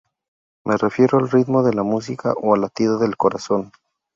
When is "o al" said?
2.41-2.61